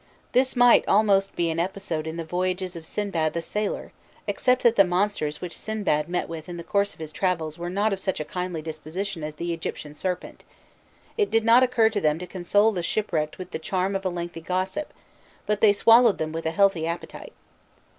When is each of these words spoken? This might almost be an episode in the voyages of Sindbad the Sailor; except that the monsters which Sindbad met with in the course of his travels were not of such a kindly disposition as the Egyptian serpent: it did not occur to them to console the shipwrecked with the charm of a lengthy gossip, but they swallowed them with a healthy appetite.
This 0.31 0.55
might 0.55 0.83
almost 0.87 1.35
be 1.35 1.51
an 1.51 1.59
episode 1.59 2.07
in 2.07 2.17
the 2.17 2.23
voyages 2.25 2.75
of 2.75 2.87
Sindbad 2.87 3.33
the 3.33 3.39
Sailor; 3.43 3.91
except 4.25 4.63
that 4.63 4.75
the 4.75 4.83
monsters 4.83 5.41
which 5.41 5.55
Sindbad 5.55 6.07
met 6.09 6.27
with 6.27 6.49
in 6.49 6.57
the 6.57 6.63
course 6.63 6.95
of 6.95 6.99
his 6.99 7.11
travels 7.11 7.59
were 7.59 7.69
not 7.69 7.93
of 7.93 7.99
such 7.99 8.19
a 8.19 8.25
kindly 8.25 8.63
disposition 8.63 9.23
as 9.23 9.35
the 9.35 9.53
Egyptian 9.53 9.93
serpent: 9.93 10.43
it 11.19 11.29
did 11.29 11.43
not 11.45 11.61
occur 11.61 11.89
to 11.91 12.01
them 12.01 12.17
to 12.17 12.25
console 12.25 12.71
the 12.71 12.81
shipwrecked 12.81 13.37
with 13.37 13.51
the 13.51 13.59
charm 13.59 13.95
of 13.95 14.03
a 14.03 14.09
lengthy 14.09 14.41
gossip, 14.41 14.91
but 15.45 15.61
they 15.61 15.71
swallowed 15.71 16.17
them 16.17 16.31
with 16.31 16.47
a 16.47 16.49
healthy 16.51 16.87
appetite. 16.87 17.33